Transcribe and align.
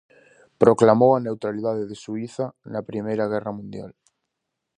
Proclamou 0.61 1.11
a 1.13 1.23
neutralidade 1.27 1.83
de 1.89 1.97
Suíza 2.03 2.45
na 2.73 2.81
Primeira 2.89 3.25
Guerra 3.31 3.51
Mundial. 3.59 3.91